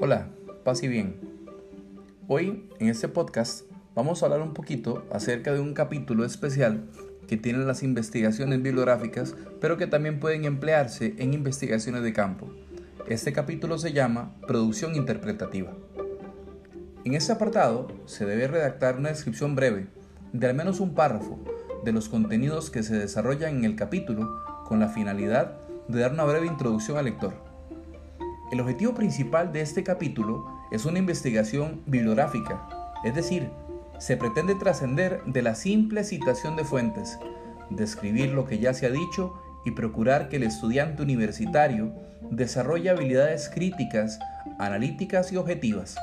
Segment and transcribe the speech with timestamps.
[0.00, 0.28] Hola,
[0.62, 1.16] paz y bien.
[2.28, 3.64] Hoy en este podcast
[3.96, 6.84] vamos a hablar un poquito acerca de un capítulo especial
[7.26, 12.46] que tienen las investigaciones bibliográficas, pero que también pueden emplearse en investigaciones de campo.
[13.08, 15.72] Este capítulo se llama Producción Interpretativa.
[17.04, 19.88] En este apartado se debe redactar una descripción breve
[20.32, 21.40] de al menos un párrafo
[21.84, 24.30] de los contenidos que se desarrollan en el capítulo
[24.64, 25.56] con la finalidad
[25.88, 27.47] de dar una breve introducción al lector.
[28.50, 32.66] El objetivo principal de este capítulo es una investigación bibliográfica,
[33.04, 33.50] es decir,
[33.98, 37.18] se pretende trascender de la simple citación de fuentes,
[37.68, 39.34] describir lo que ya se ha dicho
[39.66, 41.92] y procurar que el estudiante universitario
[42.30, 44.18] desarrolle habilidades críticas,
[44.58, 45.96] analíticas y objetivas,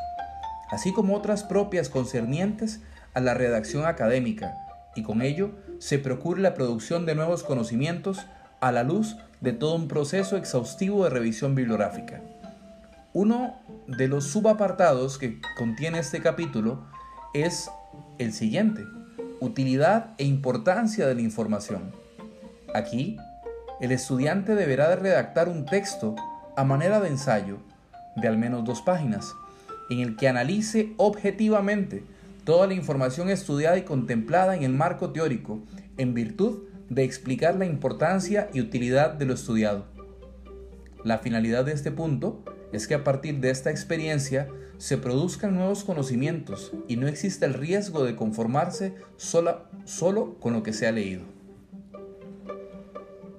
[0.70, 2.80] así como otras propias concernientes
[3.16, 4.54] a la redacción académica,
[4.96, 5.50] y con ello
[5.80, 8.28] se procure la producción de nuevos conocimientos
[8.62, 12.22] a la luz de todo un proceso exhaustivo de revisión bibliográfica.
[13.16, 13.56] Uno
[13.88, 16.84] de los subapartados que contiene este capítulo
[17.34, 17.72] es
[18.18, 18.84] el siguiente,
[19.40, 21.94] utilidad e importancia de la información.
[22.74, 23.16] Aquí,
[23.80, 26.14] el estudiante deberá de redactar un texto
[26.58, 27.60] a manera de ensayo
[28.18, 29.34] de al menos dos páginas,
[29.90, 32.04] en el que analice objetivamente
[32.44, 35.62] toda la información estudiada y contemplada en el marco teórico,
[35.96, 39.86] en virtud de explicar la importancia y utilidad de lo estudiado.
[41.06, 42.44] La finalidad de este punto
[42.76, 47.54] es que a partir de esta experiencia se produzcan nuevos conocimientos y no existe el
[47.54, 51.24] riesgo de conformarse solo con lo que se ha leído.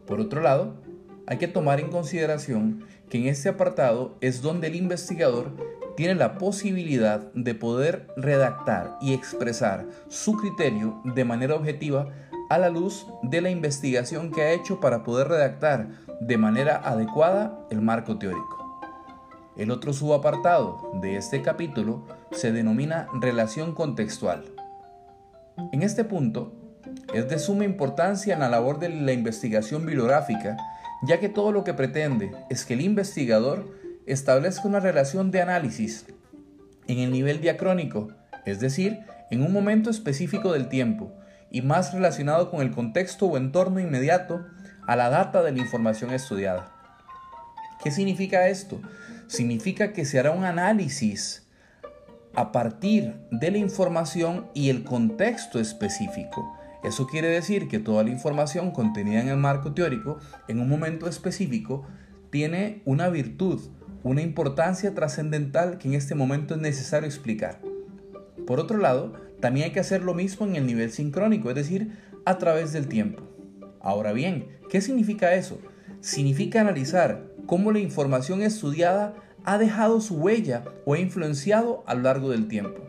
[0.06, 0.74] Por otro lado,
[1.26, 5.52] hay que tomar en consideración que en este apartado es donde el investigador
[5.96, 12.10] tiene la posibilidad de poder redactar y expresar su criterio de manera objetiva
[12.48, 15.88] a la luz de la investigación que ha hecho para poder redactar
[16.20, 18.65] de manera adecuada el marco teórico.
[19.56, 24.44] El otro subapartado de este capítulo se denomina relación contextual.
[25.72, 26.52] En este punto,
[27.14, 30.58] es de suma importancia en la labor de la investigación bibliográfica,
[31.02, 33.66] ya que todo lo que pretende es que el investigador
[34.04, 36.04] establezca una relación de análisis
[36.86, 38.08] en el nivel diacrónico,
[38.44, 39.00] es decir,
[39.30, 41.12] en un momento específico del tiempo,
[41.50, 44.44] y más relacionado con el contexto o entorno inmediato
[44.86, 46.75] a la data de la información estudiada.
[47.86, 48.80] ¿Qué significa esto?
[49.28, 51.46] significa que se hará un análisis
[52.34, 56.52] a partir de la información y el contexto específico.
[56.82, 61.08] Eso quiere decir que toda la información contenida en el marco teórico en un momento
[61.08, 61.86] específico
[62.30, 63.60] tiene una virtud,
[64.02, 67.60] una importancia trascendental que en este momento es necesario explicar.
[68.48, 71.92] Por otro lado, también hay que hacer lo mismo en el nivel sincrónico, es decir,
[72.24, 73.22] a través del tiempo.
[73.80, 75.60] Ahora bien, ¿qué significa eso?
[76.00, 79.14] Significa analizar cómo la información estudiada
[79.44, 82.82] ha dejado su huella o ha influenciado a lo largo del tiempo.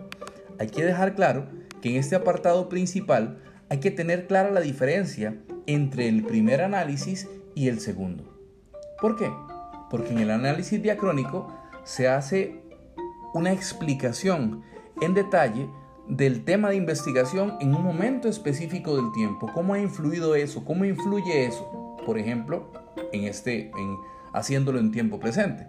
[0.60, 1.48] Hay que dejar claro
[1.82, 5.38] que en este apartado principal hay que tener clara la diferencia
[5.68, 8.24] entre el primer análisis y el segundo.
[9.00, 9.32] ¿Por qué?
[9.90, 11.54] Porque en el análisis diacrónico
[11.84, 12.62] se hace
[13.34, 14.64] una explicación
[15.02, 15.70] en detalle
[16.08, 20.86] del tema de investigación en un momento específico del tiempo, cómo ha influido eso, cómo
[20.86, 22.72] influye eso, por ejemplo,
[23.12, 23.98] en este en
[24.34, 25.68] haciéndolo en tiempo presente.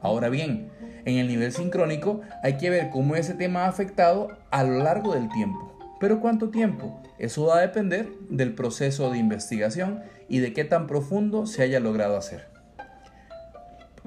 [0.00, 0.70] Ahora bien,
[1.04, 5.14] en el nivel sincrónico hay que ver cómo ese tema ha afectado a lo largo
[5.14, 5.76] del tiempo.
[6.00, 7.02] Pero ¿cuánto tiempo?
[7.18, 11.80] Eso va a depender del proceso de investigación y de qué tan profundo se haya
[11.80, 12.46] logrado hacer.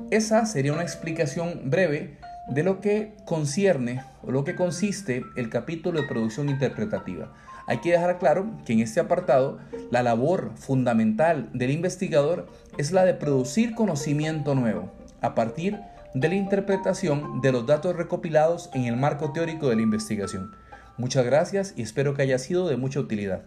[0.10, 2.18] Esa sería una explicación breve
[2.50, 7.34] de lo que concierne o lo que consiste el capítulo de producción interpretativa.
[7.68, 9.60] Hay que dejar claro que en este apartado
[9.92, 14.92] la labor fundamental del investigador es la de producir conocimiento nuevo
[15.22, 15.80] a partir
[16.14, 20.52] de la interpretación de los datos recopilados en el marco teórico de la investigación.
[20.98, 23.44] Muchas gracias y espero que haya sido de mucha utilidad.